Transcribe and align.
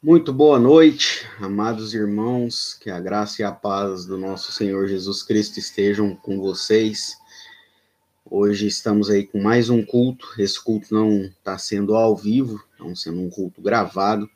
Muito 0.00 0.32
boa 0.32 0.60
noite, 0.60 1.26
amados 1.40 1.92
irmãos, 1.92 2.72
que 2.74 2.88
a 2.88 3.00
graça 3.00 3.42
e 3.42 3.44
a 3.44 3.50
paz 3.50 4.06
do 4.06 4.16
nosso 4.16 4.52
Senhor 4.52 4.86
Jesus 4.86 5.24
Cristo 5.24 5.58
estejam 5.58 6.14
com 6.14 6.38
vocês. 6.38 7.16
Hoje 8.24 8.68
estamos 8.68 9.10
aí 9.10 9.26
com 9.26 9.42
mais 9.42 9.68
um 9.68 9.84
culto. 9.84 10.28
Esse 10.38 10.62
culto 10.62 10.94
não 10.94 11.22
está 11.22 11.58
sendo 11.58 11.96
ao 11.96 12.14
vivo, 12.14 12.62
não 12.78 12.94
sendo 12.94 13.20
um 13.20 13.28
culto 13.28 13.60
gravado, 13.60 14.30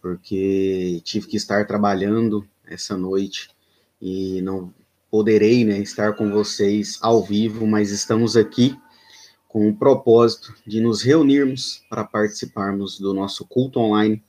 porque 0.00 1.02
tive 1.04 1.26
que 1.26 1.36
estar 1.36 1.66
trabalhando 1.66 2.48
essa 2.66 2.96
noite 2.96 3.50
e 4.00 4.40
não 4.40 4.72
poderei 5.10 5.66
né, 5.66 5.80
estar 5.80 6.14
com 6.14 6.30
vocês 6.30 6.98
ao 7.02 7.22
vivo, 7.22 7.66
mas 7.66 7.90
estamos 7.90 8.38
aqui 8.38 8.74
com 9.48 9.68
o 9.68 9.76
propósito 9.76 10.54
de 10.66 10.80
nos 10.80 11.02
reunirmos 11.02 11.84
para 11.90 12.04
participarmos 12.04 12.98
do 12.98 13.12
nosso 13.12 13.44
culto 13.44 13.78
online 13.78 14.24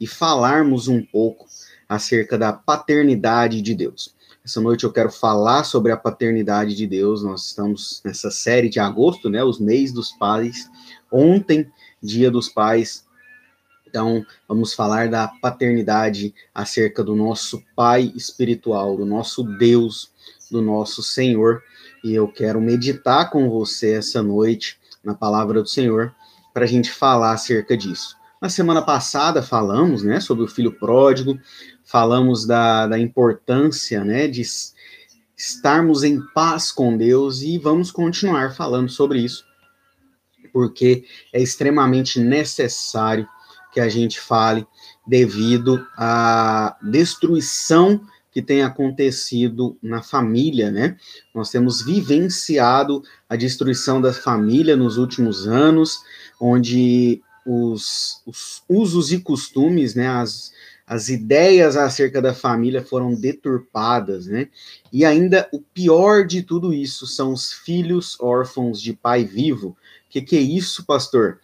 e 0.00 0.06
falarmos 0.06 0.88
um 0.88 1.02
pouco 1.02 1.46
acerca 1.88 2.36
da 2.36 2.52
paternidade 2.52 3.62
de 3.62 3.74
Deus. 3.74 4.14
Essa 4.44 4.60
noite 4.60 4.84
eu 4.84 4.92
quero 4.92 5.10
falar 5.10 5.64
sobre 5.64 5.92
a 5.92 5.96
paternidade 5.96 6.74
de 6.74 6.86
Deus. 6.86 7.22
Nós 7.22 7.46
estamos 7.46 8.00
nessa 8.04 8.30
série 8.30 8.68
de 8.68 8.80
agosto, 8.80 9.28
né, 9.28 9.42
os 9.44 9.58
mês 9.58 9.92
dos 9.92 10.12
pais. 10.12 10.70
Ontem, 11.12 11.70
dia 12.02 12.30
dos 12.30 12.48
pais. 12.48 13.06
Então, 13.86 14.24
vamos 14.46 14.74
falar 14.74 15.08
da 15.08 15.28
paternidade 15.28 16.34
acerca 16.54 17.02
do 17.02 17.16
nosso 17.16 17.62
Pai 17.74 18.12
espiritual, 18.14 18.96
do 18.96 19.06
nosso 19.06 19.42
Deus, 19.42 20.10
do 20.50 20.60
nosso 20.60 21.02
Senhor. 21.02 21.62
E 22.04 22.14
eu 22.14 22.28
quero 22.28 22.60
meditar 22.60 23.30
com 23.30 23.48
você 23.50 23.94
essa 23.94 24.22
noite 24.22 24.78
na 25.02 25.14
palavra 25.14 25.62
do 25.62 25.68
Senhor 25.68 26.14
para 26.52 26.64
a 26.64 26.68
gente 26.68 26.90
falar 26.90 27.32
acerca 27.32 27.76
disso. 27.76 28.17
Na 28.40 28.48
semana 28.48 28.82
passada 28.82 29.42
falamos, 29.42 30.02
né, 30.02 30.20
sobre 30.20 30.44
o 30.44 30.48
filho 30.48 30.72
pródigo, 30.72 31.38
falamos 31.84 32.46
da, 32.46 32.86
da 32.86 32.98
importância, 32.98 34.04
né, 34.04 34.28
de 34.28 34.42
estarmos 35.36 36.04
em 36.04 36.20
paz 36.34 36.70
com 36.70 36.96
Deus 36.96 37.42
e 37.42 37.58
vamos 37.58 37.90
continuar 37.90 38.54
falando 38.54 38.88
sobre 38.88 39.20
isso, 39.20 39.44
porque 40.52 41.04
é 41.32 41.40
extremamente 41.40 42.20
necessário 42.20 43.28
que 43.72 43.80
a 43.80 43.88
gente 43.88 44.20
fale 44.20 44.66
devido 45.06 45.86
à 45.96 46.76
destruição 46.82 48.00
que 48.30 48.42
tem 48.42 48.62
acontecido 48.62 49.76
na 49.82 50.02
família, 50.02 50.70
né? 50.70 50.96
Nós 51.34 51.50
temos 51.50 51.82
vivenciado 51.82 53.02
a 53.28 53.34
destruição 53.36 54.00
da 54.00 54.12
família 54.12 54.76
nos 54.76 54.96
últimos 54.96 55.48
anos, 55.48 55.98
onde 56.40 57.22
os, 57.46 58.22
os 58.26 58.62
usos 58.68 59.12
e 59.12 59.20
costumes, 59.20 59.94
né, 59.94 60.08
as, 60.08 60.52
as 60.86 61.08
ideias 61.08 61.76
acerca 61.76 62.20
da 62.22 62.34
família 62.34 62.82
foram 62.82 63.14
deturpadas, 63.14 64.26
né? 64.26 64.48
E 64.90 65.04
ainda 65.04 65.46
o 65.52 65.60
pior 65.60 66.26
de 66.26 66.42
tudo 66.42 66.72
isso 66.72 67.06
são 67.06 67.32
os 67.32 67.52
filhos 67.52 68.18
órfãos 68.18 68.80
de 68.80 68.94
pai 68.94 69.24
vivo. 69.24 69.68
O 69.68 69.76
que, 70.08 70.22
que 70.22 70.36
é 70.36 70.40
isso, 70.40 70.86
pastor? 70.86 71.40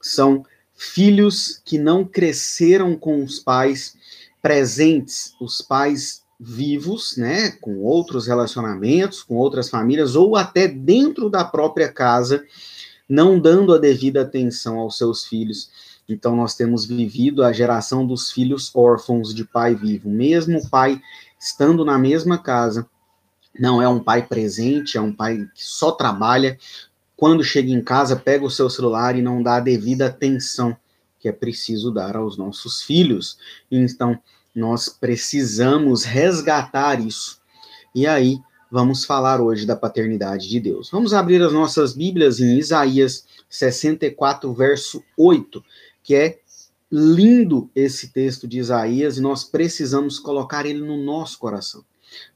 São 0.00 0.44
filhos 0.74 1.60
que 1.64 1.78
não 1.78 2.04
cresceram 2.04 2.96
com 2.96 3.22
os 3.22 3.38
pais 3.38 3.96
presentes, 4.40 5.34
os 5.40 5.60
pais 5.60 6.22
vivos, 6.38 7.16
né, 7.16 7.50
com 7.60 7.78
outros 7.78 8.26
relacionamentos, 8.26 9.22
com 9.22 9.34
outras 9.36 9.68
famílias, 9.68 10.14
ou 10.14 10.36
até 10.36 10.68
dentro 10.68 11.30
da 11.30 11.44
própria 11.44 11.90
casa, 11.90 12.44
não 13.08 13.38
dando 13.38 13.74
a 13.74 13.78
devida 13.78 14.22
atenção 14.22 14.78
aos 14.78 14.98
seus 14.98 15.24
filhos. 15.24 15.70
Então, 16.08 16.36
nós 16.36 16.54
temos 16.54 16.84
vivido 16.84 17.42
a 17.42 17.52
geração 17.52 18.06
dos 18.06 18.30
filhos 18.30 18.70
órfãos 18.74 19.34
de 19.34 19.44
pai 19.44 19.74
vivo. 19.74 20.08
Mesmo 20.08 20.58
o 20.58 20.68
pai 20.68 21.00
estando 21.38 21.84
na 21.84 21.98
mesma 21.98 22.38
casa, 22.38 22.86
não 23.58 23.80
é 23.80 23.88
um 23.88 24.00
pai 24.00 24.26
presente, 24.26 24.96
é 24.96 25.00
um 25.00 25.12
pai 25.12 25.48
que 25.54 25.64
só 25.64 25.90
trabalha. 25.90 26.58
Quando 27.16 27.42
chega 27.42 27.70
em 27.70 27.82
casa, 27.82 28.16
pega 28.16 28.44
o 28.44 28.50
seu 28.50 28.68
celular 28.68 29.16
e 29.16 29.22
não 29.22 29.42
dá 29.42 29.56
a 29.56 29.60
devida 29.60 30.06
atenção 30.06 30.76
que 31.18 31.28
é 31.28 31.32
preciso 31.32 31.90
dar 31.90 32.16
aos 32.16 32.36
nossos 32.36 32.82
filhos. 32.82 33.38
Então, 33.70 34.18
nós 34.54 34.88
precisamos 34.88 36.04
resgatar 36.04 37.00
isso. 37.00 37.40
E 37.94 38.06
aí, 38.06 38.38
vamos 38.70 39.04
falar 39.04 39.40
hoje 39.40 39.66
da 39.66 39.76
paternidade 39.76 40.48
de 40.48 40.60
Deus. 40.60 40.90
Vamos 40.90 41.14
abrir 41.14 41.42
as 41.42 41.52
nossas 41.52 41.94
Bíblias 41.94 42.40
em 42.40 42.58
Isaías 42.58 43.24
64, 43.48 44.52
verso 44.52 45.02
8, 45.16 45.64
que 46.02 46.14
é 46.14 46.38
lindo 46.90 47.70
esse 47.74 48.08
texto 48.08 48.46
de 48.46 48.58
Isaías 48.58 49.18
e 49.18 49.20
nós 49.20 49.44
precisamos 49.44 50.18
colocar 50.18 50.66
ele 50.66 50.80
no 50.80 50.96
nosso 50.96 51.38
coração. 51.38 51.84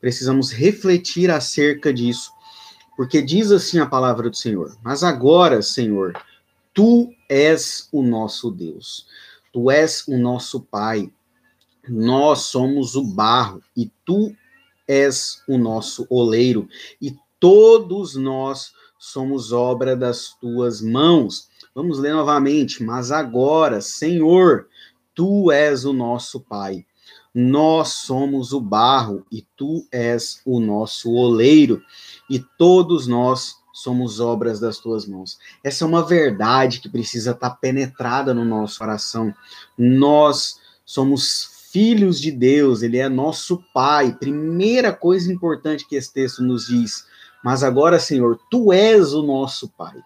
Precisamos 0.01 0.51
refletir 0.51 1.31
acerca 1.31 1.93
disso, 1.93 2.33
porque 2.97 3.23
diz 3.23 3.51
assim 3.51 3.79
a 3.79 3.87
palavra 3.87 4.29
do 4.29 4.37
Senhor: 4.37 4.77
Mas 4.83 5.03
agora, 5.03 5.63
Senhor, 5.63 6.21
tu 6.75 7.13
és 7.29 7.89
o 7.93 8.03
nosso 8.03 8.51
Deus, 8.51 9.07
tu 9.53 9.71
és 9.71 10.07
o 10.09 10.19
nosso 10.19 10.61
Pai, 10.61 11.11
nós 11.89 12.41
somos 12.41 12.95
o 12.97 13.05
barro 13.05 13.63
e 13.77 13.91
tu 14.05 14.35
és 14.91 15.41
o 15.47 15.56
nosso 15.56 16.05
oleiro, 16.11 16.69
e 17.01 17.17
todos 17.39 18.17
nós 18.17 18.73
somos 18.99 19.53
obra 19.53 19.97
das 19.97 20.34
tuas 20.41 20.83
mãos. 20.83 21.49
Vamos 21.73 22.01
ler 22.01 22.12
novamente. 22.12 22.83
Mas 22.83 23.12
agora, 23.12 23.81
Senhor, 23.81 24.67
tu 25.15 25.53
és 25.53 25.84
o 25.84 25.93
nosso 25.93 26.41
Pai. 26.41 26.84
Nós 27.33 27.91
somos 27.91 28.53
o 28.53 28.61
barro 28.61 29.25
e 29.31 29.47
tu 29.56 29.87
és 29.93 30.41
o 30.45 30.59
nosso 30.59 31.12
oleiro, 31.12 31.81
e 32.28 32.41
todos 32.59 33.07
nós 33.07 33.55
somos 33.72 34.19
obras 34.19 34.59
das 34.59 34.78
tuas 34.78 35.07
mãos. 35.07 35.39
Essa 35.62 35.84
é 35.84 35.87
uma 35.87 36.05
verdade 36.05 36.81
que 36.81 36.89
precisa 36.89 37.31
estar 37.31 37.51
penetrada 37.51 38.34
no 38.34 38.45
nosso 38.45 38.81
coração. 38.81 39.33
Nós 39.78 40.59
somos 40.84 41.59
filhos 41.73 42.21
de 42.21 42.31
Deus, 42.31 42.83
ele 42.83 42.99
é 42.99 43.09
nosso 43.09 43.63
Pai. 43.73 44.13
Primeira 44.13 44.93
coisa 44.93 45.33
importante 45.33 45.87
que 45.87 45.97
esse 45.97 46.13
texto 46.13 46.43
nos 46.43 46.67
diz. 46.67 47.07
Mas 47.45 47.63
agora, 47.63 47.99
Senhor, 47.99 48.39
tu 48.51 48.73
és 48.73 49.13
o 49.15 49.23
nosso 49.23 49.69
Pai. 49.69 49.97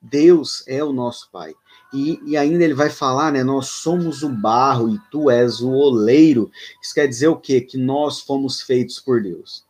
Deus 0.00 0.62
é 0.66 0.82
o 0.82 0.92
nosso 0.92 1.30
Pai. 1.30 1.54
E, 1.92 2.18
e, 2.24 2.36
ainda 2.36 2.64
ele 2.64 2.74
vai 2.74 2.88
falar, 2.88 3.32
né? 3.32 3.44
Nós 3.44 3.68
somos 3.68 4.22
o 4.22 4.28
barro 4.28 4.88
e 4.94 4.98
tu 5.10 5.30
és 5.30 5.60
o 5.60 5.70
oleiro. 5.70 6.50
Isso 6.82 6.94
quer 6.94 7.06
dizer 7.06 7.28
o 7.28 7.36
quê? 7.36 7.60
Que 7.60 7.76
nós 7.76 8.20
fomos 8.20 8.62
feitos 8.62 8.98
por 8.98 9.22
Deus. 9.22 9.64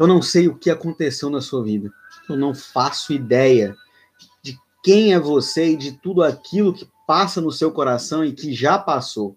Eu 0.00 0.06
não 0.06 0.22
sei 0.22 0.48
o 0.48 0.56
que 0.56 0.70
aconteceu 0.70 1.28
na 1.28 1.40
sua 1.40 1.62
vida. 1.62 1.92
Eu 2.28 2.36
não 2.36 2.54
faço 2.54 3.12
ideia 3.12 3.76
de 4.42 4.58
quem 4.82 5.12
é 5.12 5.20
você 5.20 5.72
e 5.72 5.76
de 5.76 5.92
tudo 5.92 6.22
aquilo 6.22 6.72
que 6.72 6.88
passa 7.06 7.40
no 7.40 7.52
seu 7.52 7.70
coração 7.70 8.24
e 8.24 8.32
que 8.32 8.52
já 8.52 8.78
passou. 8.78 9.36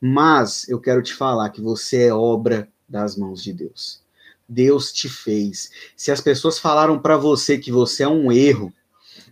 Mas 0.00 0.68
eu 0.68 0.80
quero 0.80 1.02
te 1.02 1.14
falar 1.14 1.50
que 1.50 1.60
você 1.60 2.04
é 2.04 2.14
obra 2.14 2.68
das 2.88 3.16
mãos 3.16 3.42
de 3.42 3.52
Deus. 3.52 4.00
Deus 4.48 4.92
te 4.92 5.08
fez. 5.08 5.70
Se 5.96 6.10
as 6.10 6.20
pessoas 6.20 6.58
falaram 6.58 6.98
para 6.98 7.16
você 7.16 7.58
que 7.58 7.72
você 7.72 8.04
é 8.04 8.08
um 8.08 8.30
erro, 8.30 8.72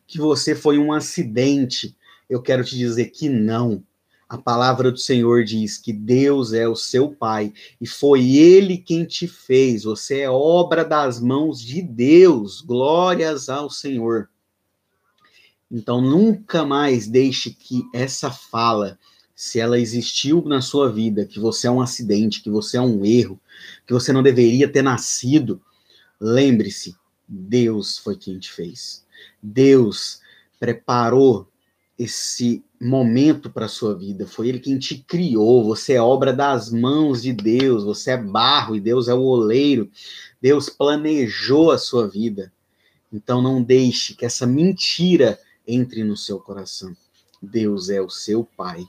que 0.07 0.19
você 0.19 0.55
foi 0.55 0.79
um 0.79 0.93
acidente, 0.93 1.97
eu 2.29 2.43
quero 2.43 2.65
te 2.65 2.77
dizer 2.77 3.07
que 3.07 3.29
não. 3.29 3.83
A 4.29 4.39
palavra 4.39 4.91
do 4.91 4.99
Senhor 4.99 5.45
diz 5.45 5.79
que 5.79 5.93
Deus 5.93 6.53
é 6.53 6.67
o 6.67 6.75
seu 6.75 7.11
Pai 7.11 7.53
e 7.81 7.87
foi 7.87 8.37
Ele 8.37 8.79
quem 8.79 9.05
te 9.05 9.29
fez. 9.29 9.85
Você 9.85 10.21
é 10.21 10.31
obra 10.31 10.85
das 10.85 11.21
mãos 11.21 11.61
de 11.61 11.81
Deus. 11.83 12.61
Glórias 12.61 13.49
ao 13.49 13.71
Senhor. 13.71 14.29
Então 15.71 16.01
nunca 16.01 16.65
mais 16.65 17.07
deixe 17.07 17.51
que 17.51 17.83
essa 17.93 18.31
fala 18.31 18.99
se 19.35 19.59
ela 19.59 19.79
existiu 19.79 20.43
na 20.43 20.61
sua 20.61 20.91
vida, 20.91 21.25
que 21.25 21.41
você 21.41 21.67
é 21.67 21.71
um 21.71 21.81
acidente, 21.81 22.43
que 22.43 22.51
você 22.51 22.77
é 22.77 22.81
um 22.81 23.05
erro, 23.05 23.41
que 23.87 23.93
você 23.93 24.13
não 24.13 24.23
deveria 24.23 24.69
ter 24.69 24.83
nascido, 24.83 25.61
lembre-se, 26.21 26.95
Deus 27.27 27.99
foi 27.99 28.17
quem 28.17 28.39
te 28.39 28.53
fez. 28.53 29.05
Deus 29.43 30.21
preparou 30.61 31.49
esse 31.99 32.65
momento 32.81 33.51
para 33.51 33.69
sua 33.69 33.97
vida, 33.97 34.27
foi 34.27 34.49
ele 34.49 34.59
quem 34.59 34.79
te 34.79 34.99
criou, 34.99 35.65
você 35.65 35.95
é 35.95 36.03
obra 36.03 36.33
das 36.33 36.71
mãos 36.71 37.23
de 37.23 37.33
Deus, 37.33 37.85
você 37.85 38.13
é 38.13 38.17
barro 38.17 38.77
e 38.77 38.81
Deus 38.81 39.09
é 39.09 39.15
o 39.15 39.23
oleiro. 39.23 39.91
Deus 40.41 40.69
planejou 40.69 41.71
a 41.71 41.79
sua 41.79 42.07
vida. 42.07 42.53
Então 43.13 43.41
não 43.41 43.63
deixe 43.63 44.15
que 44.15 44.25
essa 44.25 44.47
mentira 44.47 45.39
entre 45.67 46.05
no 46.05 46.17
seu 46.17 46.39
coração. 46.39 46.95
Deus 47.41 47.89
é 47.89 48.01
o 48.01 48.11
seu 48.11 48.45
pai 48.45 48.87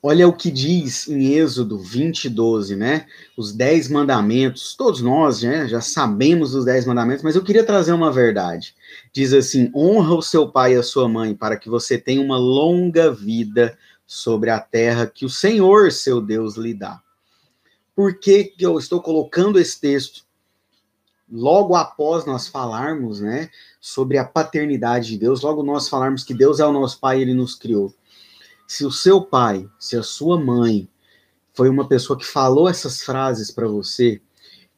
Olha 0.00 0.28
o 0.28 0.32
que 0.32 0.48
diz 0.48 1.08
em 1.08 1.32
Êxodo 1.32 1.76
20, 1.76 2.28
12, 2.28 2.76
né? 2.76 3.06
Os 3.36 3.52
dez 3.52 3.88
mandamentos, 3.88 4.76
todos 4.76 5.02
nós 5.02 5.42
né, 5.42 5.66
já 5.66 5.80
sabemos 5.80 6.54
os 6.54 6.64
dez 6.64 6.86
mandamentos, 6.86 7.24
mas 7.24 7.34
eu 7.34 7.42
queria 7.42 7.64
trazer 7.64 7.92
uma 7.92 8.12
verdade. 8.12 8.76
Diz 9.12 9.32
assim: 9.32 9.72
honra 9.74 10.14
o 10.14 10.22
seu 10.22 10.48
pai 10.48 10.74
e 10.74 10.76
a 10.76 10.84
sua 10.84 11.08
mãe, 11.08 11.34
para 11.34 11.56
que 11.56 11.68
você 11.68 11.98
tenha 11.98 12.22
uma 12.22 12.38
longa 12.38 13.10
vida 13.10 13.76
sobre 14.06 14.50
a 14.50 14.60
terra 14.60 15.04
que 15.04 15.24
o 15.24 15.30
Senhor, 15.30 15.90
seu 15.90 16.20
Deus, 16.20 16.56
lhe 16.56 16.74
dá. 16.74 17.02
Por 17.92 18.20
que, 18.20 18.44
que 18.44 18.64
eu 18.64 18.78
estou 18.78 19.02
colocando 19.02 19.58
esse 19.58 19.80
texto? 19.80 20.24
Logo 21.30 21.74
após 21.74 22.24
nós 22.24 22.46
falarmos, 22.46 23.20
né, 23.20 23.50
sobre 23.80 24.16
a 24.16 24.24
paternidade 24.24 25.08
de 25.08 25.18
Deus, 25.18 25.42
logo 25.42 25.64
nós 25.64 25.88
falarmos 25.88 26.22
que 26.22 26.32
Deus 26.32 26.60
é 26.60 26.64
o 26.64 26.72
nosso 26.72 27.00
pai, 27.00 27.20
ele 27.20 27.34
nos 27.34 27.56
criou 27.56 27.92
se 28.68 28.84
o 28.84 28.92
seu 28.92 29.22
pai, 29.22 29.66
se 29.78 29.96
a 29.96 30.02
sua 30.02 30.38
mãe 30.38 30.86
foi 31.54 31.70
uma 31.70 31.88
pessoa 31.88 32.18
que 32.18 32.26
falou 32.26 32.68
essas 32.68 33.02
frases 33.02 33.50
para 33.50 33.66
você, 33.66 34.20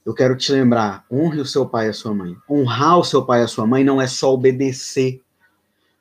eu 0.07 0.15
quero 0.15 0.37
te 0.37 0.53
lembrar: 0.53 1.05
honre 1.11 1.41
o 1.41 1.45
seu 1.45 1.67
pai 1.67 1.89
e 1.89 1.91
a 1.91 1.93
sua 1.93 2.15
mãe. 2.15 2.37
Honrar 2.49 3.01
o 3.01 3.05
seu 3.05 3.27
pai 3.27 3.41
e 3.41 3.45
a 3.45 3.49
sua 3.49 3.67
mãe 3.67 3.83
não 3.83 4.01
é 4.01 4.07
só 4.07 4.33
obedecer, 4.33 5.21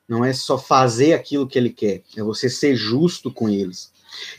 não 0.08 0.24
é 0.24 0.32
só 0.32 0.56
fazer 0.56 1.14
aquilo 1.14 1.48
que 1.48 1.58
ele 1.58 1.70
quer, 1.70 2.02
é 2.16 2.22
você 2.22 2.48
ser 2.48 2.76
justo 2.76 3.30
com 3.30 3.48
eles. 3.48 3.92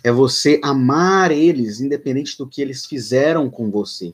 É 0.03 0.11
você 0.11 0.59
amar 0.63 1.31
eles, 1.31 1.81
independente 1.81 2.37
do 2.37 2.47
que 2.47 2.61
eles 2.61 2.85
fizeram 2.85 3.49
com 3.49 3.69
você. 3.69 4.13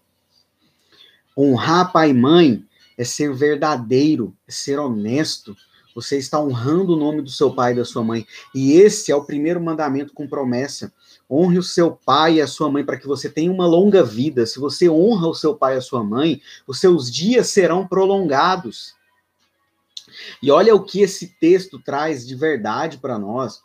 Honrar 1.38 1.92
pai 1.92 2.10
e 2.10 2.14
mãe 2.14 2.66
é 2.98 3.04
ser 3.04 3.34
verdadeiro, 3.34 4.36
é 4.48 4.52
ser 4.52 4.80
honesto, 4.80 5.56
você 5.98 6.16
está 6.16 6.40
honrando 6.40 6.94
o 6.94 6.96
nome 6.96 7.24
do 7.24 7.32
seu 7.32 7.52
pai 7.52 7.74
e 7.74 7.76
da 7.78 7.84
sua 7.84 8.04
mãe. 8.04 8.24
E 8.54 8.74
esse 8.74 9.12
é 9.12 9.16
o 9.16 9.24
primeiro 9.24 9.60
mandamento 9.60 10.14
com 10.14 10.28
promessa. 10.28 10.94
Honre 11.28 11.58
o 11.58 11.64
seu 11.64 11.90
pai 11.90 12.36
e 12.36 12.42
a 12.42 12.46
sua 12.46 12.70
mãe 12.70 12.86
para 12.86 12.98
que 12.98 13.08
você 13.08 13.28
tenha 13.28 13.52
uma 13.52 13.66
longa 13.66 14.04
vida. 14.04 14.46
Se 14.46 14.60
você 14.60 14.88
honra 14.88 15.28
o 15.28 15.34
seu 15.34 15.56
pai 15.56 15.74
e 15.74 15.78
a 15.80 15.82
sua 15.82 16.04
mãe, 16.04 16.40
os 16.68 16.80
seus 16.80 17.12
dias 17.12 17.48
serão 17.48 17.88
prolongados. 17.88 18.94
E 20.40 20.52
olha 20.52 20.76
o 20.76 20.84
que 20.84 21.02
esse 21.02 21.30
texto 21.40 21.80
traz 21.80 22.28
de 22.28 22.36
verdade 22.36 23.00
para 23.00 23.18
nós. 23.18 23.60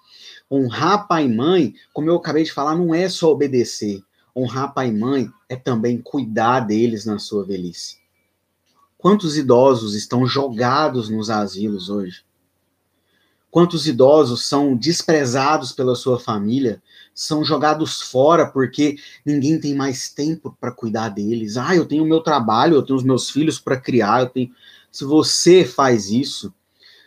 Honrar 0.51 1.07
pai 1.07 1.27
e 1.27 1.29
mãe, 1.29 1.75
como 1.93 2.09
eu 2.09 2.17
acabei 2.17 2.45
de 2.45 2.53
falar, 2.53 2.75
não 2.75 2.95
é 2.95 3.11
só 3.11 3.31
obedecer. 3.31 4.03
Honrar 4.35 4.73
pai 4.73 4.89
e 4.89 4.93
mãe 4.93 5.29
é 5.51 5.57
também 5.57 6.01
cuidar 6.01 6.61
deles 6.61 7.05
na 7.05 7.19
sua 7.19 7.45
velhice. 7.45 8.02
Quantos 9.03 9.37
idosos 9.37 9.97
estão 9.97 10.25
jogados 10.25 11.09
nos 11.09 11.29
asilos 11.29 11.89
hoje? 11.91 12.23
Quantos 13.51 13.89
idosos 13.89 14.47
são 14.47 14.77
desprezados 14.77 15.73
pela 15.73 15.97
sua 15.97 16.21
família, 16.21 16.81
são 17.13 17.45
jogados 17.45 18.01
fora 18.01 18.47
porque 18.47 18.95
ninguém 19.27 19.59
tem 19.59 19.75
mais 19.75 20.09
tempo 20.09 20.57
para 20.61 20.71
cuidar 20.71 21.09
deles. 21.09 21.57
Ah, 21.57 21.75
eu 21.75 21.85
tenho 21.85 22.05
o 22.05 22.07
meu 22.07 22.21
trabalho, 22.21 22.77
eu 22.77 22.83
tenho 22.85 22.97
os 22.97 23.03
meus 23.03 23.29
filhos 23.29 23.59
para 23.59 23.77
criar, 23.77 24.21
eu 24.21 24.29
tenho. 24.29 24.55
Se 24.93 25.05
você 25.05 25.65
faz 25.65 26.09
isso, 26.09 26.55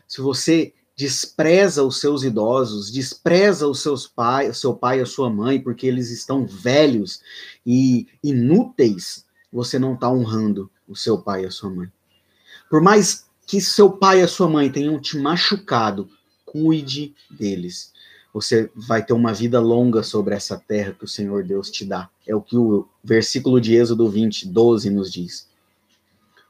se 0.05 0.19
você 0.19 0.73
despreza 0.97 1.81
os 1.81 2.01
seus 2.01 2.23
idosos, 2.23 2.91
despreza 2.91 3.69
os 3.69 3.79
seus 3.79 4.05
pais, 4.05 4.57
seu 4.57 4.73
pai 4.73 4.99
e 4.99 5.03
a 5.03 5.05
sua 5.05 5.29
mãe, 5.29 5.61
porque 5.61 5.87
eles 5.87 6.11
estão 6.11 6.45
velhos 6.45 7.21
e 7.65 8.05
inúteis, 8.21 9.23
você 9.49 9.79
não 9.79 9.93
está 9.93 10.11
honrando 10.11 10.69
o 10.87 10.95
seu 10.95 11.17
pai 11.17 11.43
e 11.43 11.45
a 11.45 11.51
sua 11.51 11.69
mãe. 11.69 11.91
Por 12.69 12.81
mais 12.81 13.25
que 13.45 13.61
seu 13.61 13.91
pai 13.91 14.19
e 14.19 14.23
a 14.23 14.27
sua 14.27 14.49
mãe 14.49 14.71
tenham 14.71 14.99
te 14.99 15.17
machucado, 15.17 16.09
cuide 16.45 17.13
deles. 17.29 17.93
Você 18.33 18.69
vai 18.75 19.03
ter 19.03 19.13
uma 19.13 19.33
vida 19.33 19.59
longa 19.59 20.03
sobre 20.03 20.35
essa 20.35 20.57
terra 20.57 20.93
que 20.93 21.05
o 21.05 21.07
Senhor 21.07 21.43
Deus 21.43 21.69
te 21.69 21.85
dá. 21.85 22.09
É 22.27 22.35
o 22.35 22.41
que 22.41 22.57
o 22.57 22.87
versículo 23.03 23.61
de 23.61 23.75
Êxodo 23.75 24.09
20, 24.09 24.47
12 24.47 24.89
nos 24.89 25.11
diz. 25.11 25.47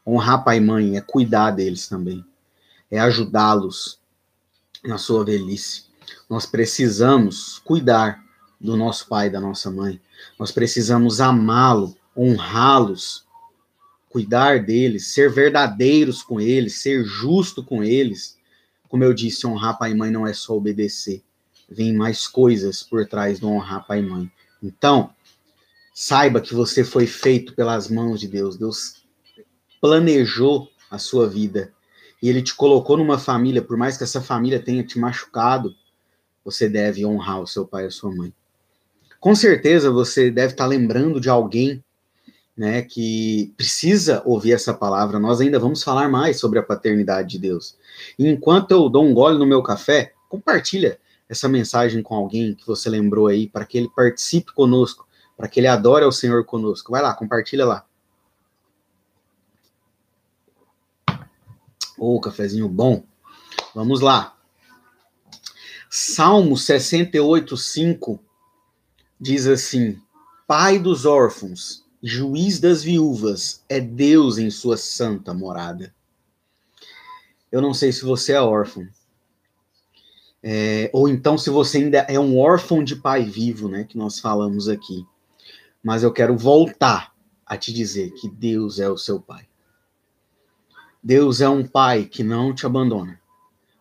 Honrar 0.05 0.43
pai 0.43 0.57
e 0.57 0.61
mãe 0.61 0.97
é 0.97 1.01
cuidar 1.01 1.51
deles 1.51 1.87
também, 1.87 2.23
é 2.91 2.99
ajudá-los 2.99 3.99
na 4.83 4.99
sua 4.99 5.25
velhice. 5.25 5.85
Nós 6.29 6.45
precisamos 6.45 7.59
cuidar 7.59 8.23
do 8.61 8.77
nosso 8.77 9.07
pai 9.07 9.27
e 9.27 9.29
da 9.31 9.39
nossa 9.39 9.71
mãe. 9.71 9.99
Nós 10.39 10.51
precisamos 10.51 11.19
amá-lo, 11.19 11.95
honrá-los 12.15 13.24
cuidar 14.15 14.63
deles, 14.63 15.07
ser 15.07 15.29
verdadeiros 15.29 16.23
com 16.23 16.39
eles, 16.39 16.77
ser 16.77 17.03
justo 17.03 17.61
com 17.61 17.83
eles. 17.83 18.37
Como 18.87 19.03
eu 19.03 19.13
disse, 19.13 19.45
honrar 19.45 19.77
pai 19.77 19.91
e 19.91 19.93
mãe 19.93 20.09
não 20.09 20.25
é 20.25 20.31
só 20.31 20.55
obedecer. 20.55 21.21
Vem 21.69 21.93
mais 21.93 22.25
coisas 22.25 22.81
por 22.81 23.05
trás 23.05 23.41
do 23.41 23.49
honrar 23.49 23.85
pai 23.85 23.99
e 23.99 24.03
mãe. 24.03 24.31
Então, 24.63 25.13
saiba 25.93 26.39
que 26.39 26.55
você 26.55 26.81
foi 26.81 27.05
feito 27.05 27.53
pelas 27.55 27.89
mãos 27.89 28.21
de 28.21 28.29
Deus. 28.29 28.55
Deus 28.55 29.05
planejou 29.81 30.69
a 30.89 30.97
sua 30.97 31.27
vida. 31.27 31.73
E 32.23 32.29
ele 32.29 32.41
te 32.41 32.55
colocou 32.55 32.95
numa 32.95 33.19
família, 33.19 33.61
por 33.61 33.75
mais 33.75 33.97
que 33.97 34.05
essa 34.05 34.21
família 34.21 34.61
tenha 34.61 34.81
te 34.81 34.97
machucado, 34.97 35.75
você 36.41 36.69
deve 36.69 37.05
honrar 37.05 37.41
o 37.41 37.47
seu 37.47 37.67
pai 37.67 37.83
e 37.83 37.87
a 37.87 37.91
sua 37.91 38.15
mãe. 38.15 38.33
Com 39.19 39.35
certeza 39.35 39.91
você 39.91 40.31
deve 40.31 40.53
estar 40.53 40.67
lembrando 40.67 41.19
de 41.19 41.27
alguém 41.27 41.83
né, 42.57 42.81
que 42.81 43.53
precisa 43.57 44.21
ouvir 44.25 44.53
essa 44.53 44.73
palavra. 44.73 45.19
Nós 45.19 45.41
ainda 45.41 45.59
vamos 45.59 45.83
falar 45.83 46.07
mais 46.07 46.39
sobre 46.39 46.57
a 46.57 46.63
paternidade 46.63 47.29
de 47.29 47.39
Deus. 47.39 47.77
E 48.17 48.27
enquanto 48.27 48.71
eu 48.71 48.87
dou 48.87 49.03
um 49.03 49.13
gole 49.13 49.37
no 49.37 49.45
meu 49.45 49.61
café, 49.61 50.13
compartilha 50.29 50.99
essa 51.27 51.49
mensagem 51.49 52.01
com 52.01 52.15
alguém 52.15 52.55
que 52.55 52.65
você 52.65 52.89
lembrou 52.89 53.27
aí, 53.27 53.47
para 53.49 53.65
que 53.65 53.77
ele 53.77 53.89
participe 53.93 54.53
conosco, 54.53 55.07
para 55.35 55.47
que 55.47 55.59
ele 55.59 55.67
adore 55.67 56.05
ao 56.05 56.11
Senhor 56.11 56.45
conosco. 56.45 56.91
Vai 56.91 57.01
lá, 57.01 57.13
compartilha 57.13 57.65
lá. 57.65 57.85
Ô, 61.97 62.15
oh, 62.15 62.21
cafezinho 62.21 62.69
bom. 62.69 63.03
Vamos 63.73 64.01
lá. 64.01 64.35
Salmo 65.89 66.57
68, 66.57 67.55
5 67.57 68.19
diz 69.19 69.47
assim: 69.47 69.99
Pai 70.45 70.77
dos 70.77 71.05
órfãos 71.05 71.84
juiz 72.07 72.59
das 72.59 72.83
viúvas, 72.83 73.63
é 73.67 73.79
Deus 73.79 74.37
em 74.37 74.51
sua 74.51 74.77
santa 74.77 75.33
morada. 75.33 75.91
Eu 77.51 77.63
não 77.63 77.73
sei 77.73 77.91
se 77.91 78.05
você 78.05 78.33
é 78.33 78.39
órfão. 78.39 78.87
É, 80.43 80.91
ou 80.93 81.09
então 81.09 81.35
se 81.35 81.49
você 81.49 81.79
ainda 81.79 81.97
é 82.07 82.19
um 82.19 82.37
órfão 82.37 82.83
de 82.83 82.95
pai 82.95 83.23
vivo, 83.23 83.67
né, 83.67 83.85
que 83.85 83.97
nós 83.97 84.19
falamos 84.19 84.69
aqui. 84.69 85.03
Mas 85.83 86.03
eu 86.03 86.13
quero 86.13 86.37
voltar 86.37 87.11
a 87.43 87.57
te 87.57 87.73
dizer 87.73 88.11
que 88.11 88.29
Deus 88.29 88.79
é 88.79 88.87
o 88.87 88.97
seu 88.97 89.19
pai. 89.19 89.47
Deus 91.01 91.41
é 91.41 91.49
um 91.49 91.65
pai 91.65 92.05
que 92.05 92.23
não 92.23 92.53
te 92.53 92.67
abandona. 92.67 93.19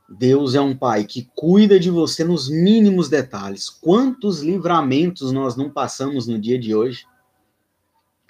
Deus 0.09 0.55
é 0.55 0.61
um 0.63 0.75
pai 0.75 1.05
que 1.05 1.31
cuida 1.35 1.79
de 1.79 1.91
você 1.91 2.25
nos 2.25 2.49
mínimos 2.49 3.11
detalhes. 3.11 3.69
Quantos 3.69 4.41
livramentos 4.41 5.31
nós 5.31 5.57
não 5.57 5.69
passamos 5.69 6.27
no 6.27 6.39
dia 6.39 6.59
de 6.59 6.75
hoje? 6.75 7.05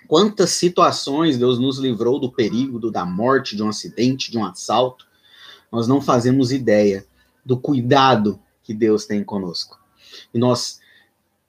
Quantas 0.06 0.50
situações 0.50 1.38
Deus 1.38 1.58
nos 1.58 1.78
livrou 1.78 2.20
do 2.20 2.30
perigo, 2.30 2.78
do, 2.78 2.90
da 2.90 3.04
morte, 3.04 3.56
de 3.56 3.62
um 3.62 3.68
acidente, 3.68 4.30
de 4.30 4.38
um 4.38 4.44
assalto. 4.44 5.06
Nós 5.72 5.88
não 5.88 6.00
fazemos 6.00 6.52
ideia 6.52 7.06
do 7.44 7.58
cuidado 7.58 8.38
que 8.62 8.74
Deus 8.74 9.06
tem 9.06 9.24
conosco. 9.24 9.78
E 10.32 10.38
nós 10.38 10.80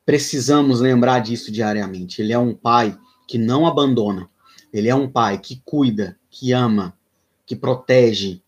precisamos 0.05 0.79
lembrar 0.79 1.19
disso 1.19 1.51
diariamente. 1.51 2.21
Ele 2.21 2.33
é 2.33 2.39
um 2.39 2.53
pai 2.53 2.97
que 3.27 3.37
não 3.37 3.65
abandona. 3.65 4.29
Ele 4.71 4.89
é 4.89 4.95
um 4.95 5.09
pai 5.09 5.37
que 5.37 5.61
cuida, 5.65 6.17
que 6.29 6.51
ama, 6.51 6.97
que 7.45 7.55
protege. 7.55 8.41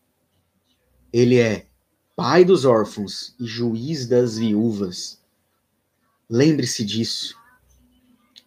Ele 1.12 1.38
é 1.38 1.66
pai 2.16 2.44
dos 2.44 2.64
órfãos 2.64 3.34
e 3.38 3.46
juiz 3.46 4.06
das 4.06 4.38
viúvas. 4.38 5.20
Lembre-se 6.28 6.84
disso 6.84 7.37